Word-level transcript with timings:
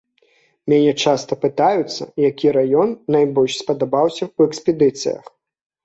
Мяне 0.71 0.93
часта 1.03 1.37
пытаюцца, 1.43 2.03
які 2.29 2.47
раён 2.57 2.89
найбольш 3.19 3.53
спадабаўся 3.63 4.23
ў 4.37 4.53
экспедыцыях. 4.53 5.23